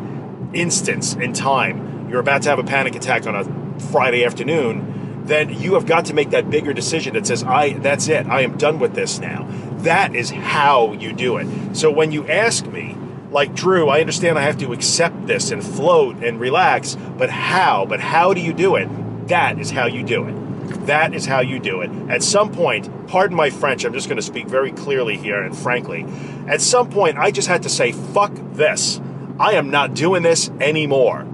instance 0.54 1.14
in 1.14 1.34
time 1.34 1.94
you're 2.14 2.20
about 2.20 2.44
to 2.44 2.50
have 2.50 2.60
a 2.60 2.64
panic 2.64 2.94
attack 2.94 3.26
on 3.26 3.36
a 3.36 3.80
Friday 3.80 4.24
afternoon, 4.24 5.24
then 5.26 5.50
you 5.50 5.74
have 5.74 5.88
got 5.88 6.06
to 6.06 6.14
make 6.14 6.30
that 6.30 6.48
bigger 6.52 6.72
decision 6.72 7.16
that 7.16 7.26
says, 7.26 7.44
I 7.44 7.74
that's 7.74 8.08
it, 8.08 8.28
I 8.28 8.42
am 8.42 8.56
done 8.56 8.78
with 8.78 8.94
this 8.94 9.20
now. 9.20 9.48
That 9.80 10.16
is 10.16 10.30
how 10.30 10.94
you 10.94 11.12
do 11.12 11.38
it. 11.38 11.76
So 11.76 11.90
when 11.90 12.12
you 12.12 12.28
ask 12.28 12.68
me, 12.68 12.96
like 13.32 13.56
Drew, 13.56 13.90
I 13.90 14.00
understand 14.00 14.38
I 14.38 14.44
have 14.44 14.60
to 14.60 14.74
accept 14.74 15.26
this 15.26 15.50
and 15.50 15.64
float 15.64 16.18
and 16.24 16.40
relax, 16.40 16.96
but 17.18 17.32
how? 17.32 17.88
But 17.88 18.00
how 18.00 18.36
do 18.36 18.42
you 18.42 18.54
do 18.54 18.76
it? 18.76 18.88
That 19.30 19.58
is 19.58 19.72
how 19.72 19.88
you 19.88 20.04
do 20.04 20.28
it. 20.28 20.43
That 20.86 21.13
is 21.13 21.25
how 21.25 21.41
you 21.41 21.60
do 21.60 21.82
it. 21.82 21.89
At 22.10 22.24
some 22.24 22.51
point, 22.51 23.08
pardon 23.08 23.36
my 23.36 23.50
French, 23.50 23.86
I'm 23.86 23.93
just 23.93 24.08
going 24.08 24.17
to 24.17 24.24
speak 24.24 24.48
very 24.48 24.72
clearly 24.72 25.17
here 25.17 25.41
and 25.41 25.55
frankly. 25.58 26.05
At 26.48 26.62
some 26.62 26.89
point, 26.89 27.17
I 27.17 27.32
just 27.32 27.48
had 27.48 27.63
to 27.63 27.70
say, 27.70 27.91
fuck 27.91 28.34
this. 28.53 29.00
I 29.39 29.53
am 29.53 29.70
not 29.70 29.93
doing 29.93 30.24
this 30.24 30.50
anymore. 30.60 31.27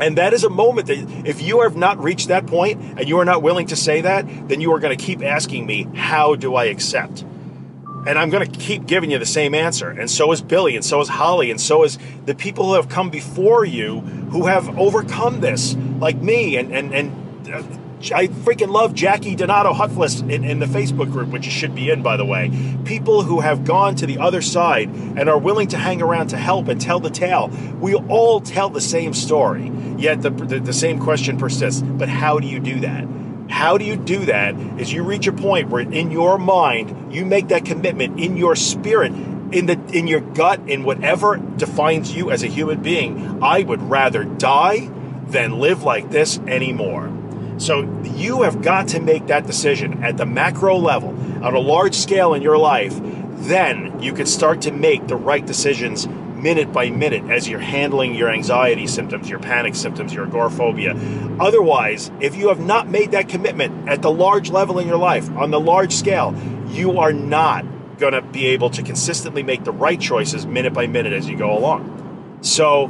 And 0.00 0.18
that 0.18 0.32
is 0.32 0.42
a 0.42 0.50
moment 0.50 0.88
that 0.88 1.26
if 1.26 1.40
you 1.40 1.62
have 1.62 1.76
not 1.76 2.02
reached 2.02 2.28
that 2.28 2.46
point 2.46 2.80
and 2.98 3.08
you 3.08 3.18
are 3.18 3.24
not 3.24 3.42
willing 3.42 3.66
to 3.68 3.76
say 3.76 4.00
that, 4.00 4.26
then 4.48 4.60
you 4.60 4.72
are 4.72 4.80
going 4.80 4.96
to 4.96 5.02
keep 5.02 5.22
asking 5.22 5.66
me, 5.66 5.86
how 5.94 6.34
do 6.34 6.54
I 6.54 6.64
accept? 6.64 7.24
And 8.06 8.18
I'm 8.18 8.28
going 8.28 8.50
to 8.50 8.58
keep 8.58 8.86
giving 8.86 9.10
you 9.10 9.18
the 9.18 9.26
same 9.26 9.54
answer. 9.54 9.88
And 9.88 10.10
so 10.10 10.30
is 10.32 10.42
Billy, 10.42 10.74
and 10.76 10.84
so 10.84 11.00
is 11.00 11.08
Holly, 11.08 11.50
and 11.50 11.60
so 11.60 11.84
is 11.84 11.98
the 12.26 12.34
people 12.34 12.66
who 12.66 12.74
have 12.74 12.88
come 12.88 13.08
before 13.08 13.64
you 13.64 14.00
who 14.00 14.46
have 14.46 14.78
overcome 14.78 15.40
this, 15.40 15.74
like 16.00 16.16
me 16.16 16.56
and, 16.56 16.72
and, 16.74 16.94
and 16.94 17.48
uh, 17.48 17.62
I 18.12 18.28
freaking 18.28 18.70
love 18.70 18.94
Jackie 18.94 19.34
Donato 19.34 19.72
Hutfless 19.72 20.28
in, 20.30 20.44
in 20.44 20.58
the 20.58 20.66
Facebook 20.66 21.10
group, 21.10 21.28
which 21.28 21.46
you 21.46 21.50
should 21.50 21.74
be 21.74 21.90
in, 21.90 22.02
by 22.02 22.16
the 22.16 22.24
way. 22.24 22.50
People 22.84 23.22
who 23.22 23.40
have 23.40 23.64
gone 23.64 23.94
to 23.96 24.06
the 24.06 24.18
other 24.18 24.42
side 24.42 24.88
and 24.88 25.28
are 25.28 25.38
willing 25.38 25.68
to 25.68 25.78
hang 25.78 26.02
around 26.02 26.28
to 26.28 26.36
help 26.36 26.68
and 26.68 26.80
tell 26.80 27.00
the 27.00 27.10
tale. 27.10 27.48
We 27.80 27.94
all 27.94 28.40
tell 28.40 28.68
the 28.70 28.80
same 28.80 29.14
story, 29.14 29.70
yet 29.96 30.22
the, 30.22 30.30
the, 30.30 30.60
the 30.60 30.72
same 30.72 30.98
question 30.98 31.38
persists. 31.38 31.82
But 31.82 32.08
how 32.08 32.38
do 32.38 32.46
you 32.46 32.60
do 32.60 32.80
that? 32.80 33.06
How 33.50 33.78
do 33.78 33.84
you 33.84 33.96
do 33.96 34.24
that 34.26 34.54
is 34.80 34.92
you 34.92 35.02
reach 35.02 35.26
a 35.26 35.32
point 35.32 35.68
where 35.68 35.82
in 35.82 36.10
your 36.10 36.38
mind, 36.38 37.14
you 37.14 37.24
make 37.24 37.48
that 37.48 37.64
commitment 37.64 38.18
in 38.18 38.36
your 38.36 38.56
spirit 38.56 39.12
in 39.52 39.66
the 39.66 39.80
in 39.92 40.08
your 40.08 40.20
gut 40.20 40.60
in 40.68 40.82
whatever 40.82 41.36
defines 41.36 42.14
you 42.14 42.30
as 42.30 42.42
a 42.42 42.46
human 42.46 42.82
being 42.82 43.42
i 43.42 43.62
would 43.62 43.80
rather 43.82 44.24
die 44.24 44.90
than 45.26 45.60
live 45.60 45.82
like 45.82 46.10
this 46.10 46.38
anymore 46.40 47.13
so 47.58 47.82
you 48.02 48.42
have 48.42 48.62
got 48.62 48.88
to 48.88 49.00
make 49.00 49.26
that 49.28 49.46
decision 49.46 50.02
at 50.02 50.16
the 50.16 50.26
macro 50.26 50.76
level, 50.76 51.10
on 51.44 51.54
a 51.54 51.58
large 51.58 51.94
scale 51.94 52.34
in 52.34 52.42
your 52.42 52.58
life. 52.58 52.98
Then 53.46 54.00
you 54.00 54.12
can 54.12 54.26
start 54.26 54.62
to 54.62 54.72
make 54.72 55.06
the 55.06 55.16
right 55.16 55.44
decisions 55.44 56.06
minute 56.06 56.72
by 56.72 56.90
minute 56.90 57.30
as 57.30 57.48
you're 57.48 57.58
handling 57.58 58.14
your 58.14 58.30
anxiety 58.30 58.86
symptoms, 58.86 59.28
your 59.28 59.38
panic 59.38 59.74
symptoms, 59.74 60.12
your 60.12 60.26
agoraphobia. 60.26 60.94
Otherwise, 61.40 62.10
if 62.20 62.36
you 62.36 62.48
have 62.48 62.60
not 62.60 62.88
made 62.88 63.12
that 63.12 63.28
commitment 63.28 63.88
at 63.88 64.02
the 64.02 64.10
large 64.10 64.50
level 64.50 64.78
in 64.78 64.86
your 64.86 64.98
life, 64.98 65.30
on 65.32 65.50
the 65.50 65.60
large 65.60 65.92
scale, 65.92 66.34
you 66.68 66.98
are 66.98 67.12
not 67.12 67.64
going 67.98 68.12
to 68.12 68.20
be 68.20 68.46
able 68.46 68.68
to 68.70 68.82
consistently 68.82 69.42
make 69.42 69.64
the 69.64 69.72
right 69.72 70.00
choices 70.00 70.44
minute 70.44 70.74
by 70.74 70.86
minute 70.86 71.12
as 71.12 71.28
you 71.28 71.36
go 71.36 71.56
along. 71.56 72.38
So 72.42 72.88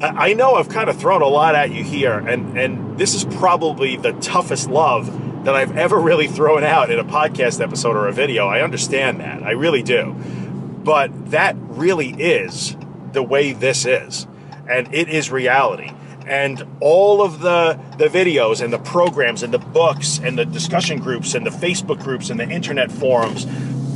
I 0.00 0.34
know 0.34 0.54
I've 0.54 0.68
kind 0.68 0.88
of 0.88 0.96
thrown 0.98 1.22
a 1.22 1.26
lot 1.26 1.56
at 1.56 1.72
you 1.72 1.82
here, 1.82 2.14
and, 2.14 2.56
and 2.56 2.96
this 2.98 3.14
is 3.14 3.24
probably 3.24 3.96
the 3.96 4.12
toughest 4.12 4.70
love 4.70 5.44
that 5.44 5.56
I've 5.56 5.76
ever 5.76 5.98
really 5.98 6.28
thrown 6.28 6.62
out 6.62 6.90
in 6.90 6.98
a 6.98 7.04
podcast 7.04 7.60
episode 7.60 7.96
or 7.96 8.06
a 8.06 8.12
video. 8.12 8.46
I 8.46 8.60
understand 8.60 9.20
that. 9.20 9.42
I 9.42 9.52
really 9.52 9.82
do. 9.82 10.12
But 10.84 11.30
that 11.32 11.56
really 11.58 12.10
is 12.10 12.76
the 13.12 13.22
way 13.22 13.52
this 13.52 13.86
is. 13.86 14.26
And 14.68 14.92
it 14.94 15.08
is 15.08 15.30
reality. 15.30 15.90
And 16.26 16.62
all 16.80 17.22
of 17.22 17.40
the, 17.40 17.80
the 17.96 18.06
videos 18.06 18.62
and 18.62 18.72
the 18.72 18.78
programs 18.78 19.42
and 19.42 19.52
the 19.52 19.58
books 19.58 20.20
and 20.22 20.38
the 20.38 20.44
discussion 20.44 21.00
groups 21.00 21.34
and 21.34 21.44
the 21.44 21.50
Facebook 21.50 22.02
groups 22.02 22.30
and 22.30 22.38
the 22.38 22.48
internet 22.48 22.92
forums 22.92 23.46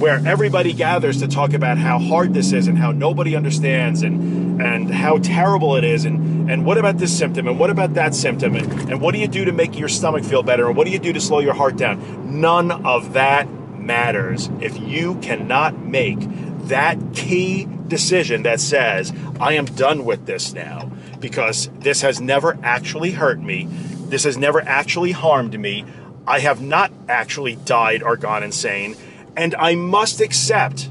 where 0.02 0.21
everybody 0.26 0.73
gathers 0.73 1.21
to 1.21 1.28
talk 1.28 1.52
about 1.52 1.78
how 1.78 1.97
hard 1.97 2.35
this 2.35 2.52
is 2.52 2.66
and 2.66 2.76
how 2.76 2.90
nobody 2.90 3.37
understands 3.37 4.02
and 4.02 4.61
and 4.61 4.92
how 4.92 5.16
terrible 5.18 5.76
it 5.76 5.85
is. 5.85 6.04
And 6.04 6.50
and 6.50 6.66
what 6.66 6.76
about 6.76 6.99
this 6.99 7.16
symptom? 7.16 7.47
And 7.47 7.56
what 7.56 7.71
about 7.71 7.94
that 7.94 8.12
symptom? 8.12 8.56
And, 8.56 8.90
and 8.90 9.00
what 9.00 9.14
do 9.14 9.21
you 9.21 9.28
do 9.28 9.44
to 9.44 9.52
make 9.52 9.78
your 9.78 9.88
stomach 9.88 10.25
feel 10.25 10.42
better? 10.42 10.66
And 10.66 10.76
what 10.76 10.88
do 10.88 10.90
you 10.90 10.99
do 10.99 11.12
to 11.12 11.21
slow 11.21 11.38
your 11.38 11.54
heart 11.54 11.76
down? 11.76 12.40
None 12.40 12.85
of 12.85 13.12
that 13.12 13.49
matters 13.78 14.50
if 14.61 14.76
you 14.76 15.14
cannot 15.21 15.78
make 15.78 16.18
that 16.66 16.99
key 17.14 17.68
decision 17.88 18.44
that 18.44 18.61
says 18.61 19.12
i 19.40 19.54
am 19.54 19.64
done 19.64 20.04
with 20.04 20.25
this 20.25 20.52
now 20.52 20.88
because 21.18 21.68
this 21.80 22.00
has 22.00 22.21
never 22.21 22.59
actually 22.64 23.12
hurt 23.12 23.40
me. 23.40 23.68
This 24.09 24.25
has 24.25 24.37
never 24.37 24.61
actually 24.62 25.12
harmed 25.12 25.59
me. 25.59 25.85
I 26.26 26.40
have 26.40 26.61
not 26.61 26.90
actually 27.09 27.54
died 27.54 28.02
or 28.02 28.16
gone 28.16 28.42
insane 28.42 28.97
and 29.36 29.54
I 29.54 29.74
must 29.74 30.20
accept, 30.20 30.90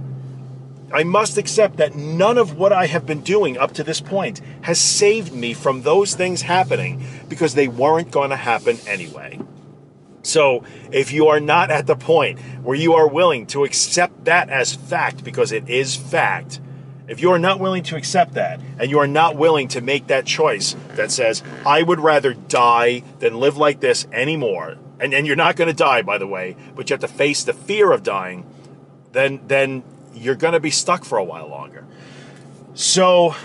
I 0.93 1.03
must 1.03 1.37
accept 1.37 1.77
that 1.77 1.95
none 1.95 2.37
of 2.37 2.57
what 2.57 2.73
I 2.73 2.87
have 2.87 3.05
been 3.05 3.21
doing 3.21 3.57
up 3.57 3.73
to 3.73 3.83
this 3.83 4.01
point 4.01 4.41
has 4.61 4.79
saved 4.79 5.33
me 5.33 5.53
from 5.53 5.83
those 5.83 6.15
things 6.15 6.41
happening 6.43 7.05
because 7.29 7.55
they 7.55 7.67
weren't 7.67 8.11
going 8.11 8.29
to 8.31 8.35
happen 8.35 8.77
anyway. 8.87 9.39
So, 10.23 10.63
if 10.91 11.11
you 11.11 11.27
are 11.27 11.39
not 11.39 11.71
at 11.71 11.87
the 11.87 11.95
point 11.95 12.39
where 12.61 12.77
you 12.77 12.93
are 12.93 13.07
willing 13.07 13.47
to 13.47 13.63
accept 13.63 14.25
that 14.25 14.49
as 14.49 14.75
fact 14.75 15.23
because 15.23 15.51
it 15.51 15.67
is 15.67 15.95
fact, 15.95 16.59
if 17.07 17.21
you 17.21 17.31
are 17.31 17.39
not 17.39 17.59
willing 17.59 17.83
to 17.83 17.95
accept 17.95 18.35
that 18.35 18.61
and 18.77 18.89
you 18.89 18.99
are 18.99 19.07
not 19.07 19.35
willing 19.35 19.67
to 19.69 19.81
make 19.81 20.07
that 20.07 20.25
choice 20.25 20.75
that 20.95 21.11
says, 21.11 21.41
I 21.65 21.81
would 21.81 21.99
rather 21.99 22.33
die 22.33 23.03
than 23.19 23.39
live 23.39 23.57
like 23.57 23.79
this 23.79 24.07
anymore, 24.13 24.77
and, 25.01 25.13
and 25.13 25.25
you're 25.25 25.35
not 25.35 25.55
going 25.55 25.67
to 25.67 25.73
die, 25.73 26.03
by 26.03 26.17
the 26.17 26.27
way, 26.27 26.55
but 26.75 26.89
you 26.89 26.93
have 26.93 27.01
to 27.01 27.07
face 27.07 27.43
the 27.43 27.53
fear 27.53 27.91
of 27.91 28.03
dying, 28.03 28.45
then, 29.11 29.41
then 29.47 29.83
you're 30.13 30.35
going 30.35 30.53
to 30.53 30.59
be 30.59 30.69
stuck 30.69 31.03
for 31.03 31.17
a 31.17 31.23
while 31.23 31.47
longer. 31.47 31.85
So 32.75 33.35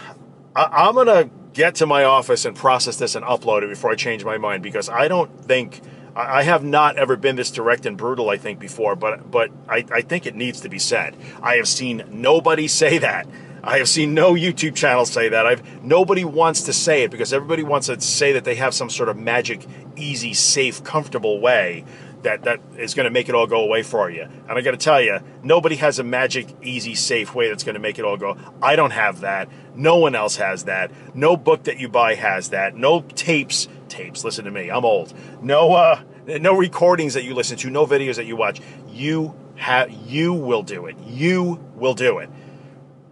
I, 0.55 0.65
I'm 0.65 0.95
going 0.95 1.07
to 1.07 1.31
get 1.55 1.77
to 1.77 1.87
my 1.87 2.05
office 2.05 2.45
and 2.45 2.55
process 2.55 2.99
this 2.99 3.15
and 3.15 3.25
upload 3.25 3.63
it 3.63 3.69
before 3.69 3.91
I 3.91 3.95
change 3.95 4.25
my 4.25 4.39
mind 4.39 4.63
because 4.63 4.89
I 4.89 5.09
don't 5.09 5.45
think. 5.45 5.81
I 6.19 6.45
have 6.45 6.65
not 6.65 6.97
ever 6.97 7.15
been 7.17 7.37
this 7.37 7.51
direct 7.51 7.85
and 7.85 7.95
brutal, 7.95 8.31
I 8.31 8.39
think, 8.39 8.59
before, 8.59 8.97
but 8.97 9.31
but 9.31 9.51
I, 9.69 9.85
I 9.93 10.01
think 10.01 10.25
it 10.25 10.35
needs 10.35 10.63
to 10.63 10.71
be 10.71 10.79
said. 10.79 11.15
I 11.43 11.57
have 11.57 11.69
seen 11.69 12.05
nobody 12.09 12.69
say 12.83 12.97
that 12.97 13.27
I 13.67 13.79
have 13.79 13.89
seen 13.89 14.15
no 14.15 14.35
YouTube 14.35 14.77
channels 14.77 15.11
say 15.11 15.29
that. 15.31 15.45
I've 15.45 15.83
nobody 15.83 16.25
wants 16.25 16.63
to 16.63 16.73
say 16.73 17.03
it 17.03 17.11
because 17.11 17.33
everybody 17.33 17.65
wants 17.65 17.89
to 17.89 18.01
say 18.01 18.33
that 18.33 18.45
they 18.45 18.55
have 18.55 18.75
some 18.75 18.89
sort 18.89 19.09
of 19.09 19.17
magic, 19.17 19.67
easy, 19.97 20.35
safe, 20.35 20.85
comfortable 20.85 21.41
way 21.41 21.85
that 22.23 22.45
that 22.45 22.61
is 22.77 22.95
going 22.95 23.05
to 23.05 23.11
make 23.11 23.29
it 23.29 23.35
all 23.35 23.49
go 23.49 23.61
away 23.63 23.83
for 23.83 24.09
you. 24.09 24.23
And 24.23 24.53
I 24.53 24.61
got 24.61 24.71
to 24.71 24.77
tell 24.77 25.01
you, 25.01 25.19
nobody 25.43 25.75
has 25.77 25.99
a 25.99 26.05
magic, 26.05 26.47
easy, 26.63 26.95
safe 26.95 27.35
way 27.35 27.49
that's 27.49 27.65
going 27.65 27.75
to 27.75 27.81
make 27.81 27.99
it 27.99 28.05
all 28.05 28.17
go. 28.17 28.37
I 28.63 28.77
don't 28.77 28.93
have 28.93 29.21
that. 29.21 29.49
No 29.75 29.97
one 29.97 30.15
else 30.15 30.37
has 30.37 30.65
that. 30.65 30.93
No 31.17 31.37
book 31.37 31.65
that 31.65 31.81
you 31.81 31.89
buy 31.89 32.15
has 32.15 32.51
that. 32.51 32.77
No 32.77 33.01
tapes, 33.01 33.67
tapes. 33.89 34.25
Listen 34.25 34.45
to 34.45 34.51
me. 34.53 34.71
I'm 34.71 34.85
old. 34.85 35.13
No, 35.43 35.73
uh, 35.73 36.03
no 36.27 36.57
recordings 36.57 37.15
that 37.15 37.25
you 37.25 37.35
listen 37.35 37.57
to, 37.59 37.71
no 37.71 37.85
videos 37.85 38.15
that 38.15 38.27
you 38.27 38.37
watch. 38.37 38.61
You 38.89 39.35
have, 39.57 39.91
you 39.91 40.33
will 40.35 40.63
do 40.63 40.87
it. 40.87 40.97
You 41.01 41.61
will 41.75 41.95
do 41.95 42.19
it. 42.19 42.31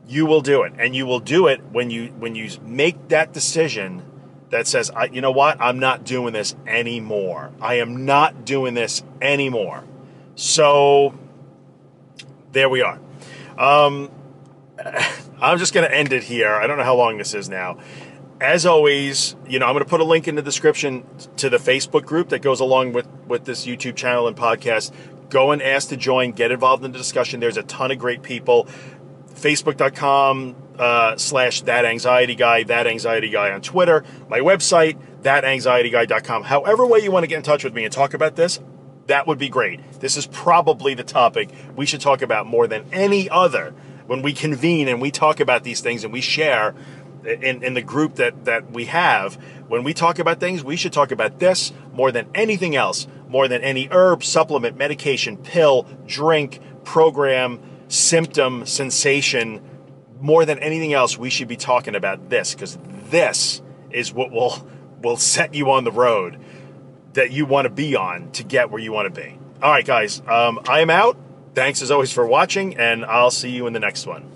You 0.06 0.26
will 0.26 0.42
do 0.42 0.62
it, 0.62 0.75
and 0.78 0.94
you 0.94 1.06
will 1.06 1.20
do 1.20 1.46
it 1.46 1.62
when 1.73 1.90
you 1.90 2.08
when 2.18 2.34
you 2.34 2.50
make 2.62 3.08
that 3.08 3.32
decision 3.32 4.02
that 4.54 4.68
says, 4.68 4.88
I, 4.90 5.06
you 5.06 5.20
know 5.20 5.32
what, 5.32 5.61
I'm 5.61 5.80
not 5.80 6.04
doing 6.04 6.32
this 6.32 6.54
anymore. 6.64 7.50
I 7.61 7.80
am 7.80 8.04
not 8.04 8.44
doing 8.44 8.75
this 8.75 9.02
anymore. 9.20 9.82
So 10.37 11.12
there 12.52 12.68
we 12.68 12.80
are. 12.80 13.00
Um, 13.58 14.12
I'm 15.40 15.58
just 15.58 15.75
going 15.75 15.88
to 15.88 15.92
end 15.92 16.12
it 16.12 16.23
here. 16.23 16.52
I 16.54 16.68
don't 16.68 16.78
know 16.78 16.84
how 16.84 16.94
long 16.94 17.18
this 17.18 17.34
is 17.34 17.49
now. 17.49 17.78
As 18.40 18.64
always, 18.64 19.34
you 19.49 19.58
know, 19.58 19.66
I'm 19.66 19.73
going 19.73 19.84
to 19.84 19.90
put 19.90 20.00
a 20.00 20.04
link 20.04 20.28
in 20.28 20.37
the 20.37 20.42
description 20.42 21.04
to 21.38 21.50
the 21.50 21.58
Facebook 21.58 22.04
group 22.04 22.28
that 22.28 22.40
goes 22.40 22.61
along 22.61 22.92
with, 22.92 23.08
with 23.26 23.44
this 23.44 23.66
YouTube 23.66 23.96
channel 23.96 24.28
and 24.28 24.37
podcast. 24.37 24.92
Go 25.30 25.50
and 25.50 25.62
ask 25.62 25.88
to 25.88 25.96
join, 25.96 26.30
get 26.30 26.52
involved 26.52 26.84
in 26.84 26.92
the 26.92 26.99
discussion. 26.99 27.40
There's 27.40 27.56
a 27.56 27.62
ton 27.64 27.90
of 27.90 27.99
great 27.99 28.23
people. 28.23 28.68
Facebook.com 29.44 30.56
uh, 30.78 31.16
slash 31.18 31.60
that 31.62 31.84
anxiety 31.84 32.34
guy, 32.34 32.62
that 32.62 32.86
anxiety 32.86 33.28
guy 33.28 33.52
on 33.52 33.60
Twitter, 33.60 34.02
my 34.28 34.40
website, 34.40 34.98
thatanxietyguy.com. 35.22 36.44
However 36.44 36.86
way 36.86 37.00
you 37.00 37.10
want 37.10 37.24
to 37.24 37.26
get 37.26 37.36
in 37.36 37.42
touch 37.42 37.62
with 37.62 37.74
me 37.74 37.84
and 37.84 37.92
talk 37.92 38.14
about 38.14 38.36
this, 38.36 38.58
that 39.06 39.26
would 39.26 39.38
be 39.38 39.50
great. 39.50 40.00
This 40.00 40.16
is 40.16 40.26
probably 40.26 40.94
the 40.94 41.04
topic 41.04 41.50
we 41.76 41.84
should 41.84 42.00
talk 42.00 42.22
about 42.22 42.46
more 42.46 42.66
than 42.66 42.86
any 42.90 43.28
other 43.28 43.74
when 44.06 44.22
we 44.22 44.32
convene 44.32 44.88
and 44.88 44.98
we 44.98 45.10
talk 45.10 45.40
about 45.40 45.62
these 45.62 45.82
things 45.82 46.04
and 46.04 46.12
we 46.12 46.22
share 46.22 46.74
in, 47.26 47.62
in 47.62 47.74
the 47.74 47.82
group 47.82 48.14
that, 48.14 48.46
that 48.46 48.70
we 48.70 48.86
have. 48.86 49.34
When 49.68 49.84
we 49.84 49.92
talk 49.92 50.18
about 50.18 50.40
things, 50.40 50.64
we 50.64 50.76
should 50.76 50.94
talk 50.94 51.10
about 51.10 51.38
this 51.38 51.70
more 51.92 52.10
than 52.10 52.28
anything 52.34 52.76
else, 52.76 53.06
more 53.28 53.46
than 53.46 53.60
any 53.60 53.88
herb, 53.90 54.24
supplement, 54.24 54.78
medication, 54.78 55.36
pill, 55.36 55.86
drink, 56.06 56.60
program, 56.84 57.60
symptom, 57.94 58.66
sensation. 58.66 59.62
More 60.20 60.44
than 60.44 60.58
anything 60.58 60.92
else, 60.92 61.16
we 61.18 61.30
should 61.30 61.48
be 61.48 61.56
talking 61.56 61.94
about 61.94 62.30
this 62.30 62.54
because 62.54 62.78
this 63.10 63.62
is 63.90 64.12
what 64.12 64.30
will 64.30 64.66
will 65.02 65.16
set 65.16 65.54
you 65.54 65.70
on 65.70 65.84
the 65.84 65.92
road 65.92 66.40
that 67.12 67.30
you 67.30 67.44
want 67.44 67.66
to 67.66 67.70
be 67.70 67.94
on 67.94 68.30
to 68.32 68.42
get 68.42 68.70
where 68.70 68.80
you 68.80 68.90
want 68.90 69.14
to 69.14 69.20
be. 69.20 69.38
All 69.62 69.70
right, 69.70 69.84
guys, 69.84 70.22
um, 70.26 70.60
I 70.68 70.80
am 70.80 70.90
out. 70.90 71.16
Thanks 71.54 71.82
as 71.82 71.90
always 71.90 72.12
for 72.12 72.26
watching, 72.26 72.76
and 72.76 73.04
I'll 73.04 73.30
see 73.30 73.50
you 73.50 73.66
in 73.66 73.72
the 73.72 73.80
next 73.80 74.06
one. 74.06 74.33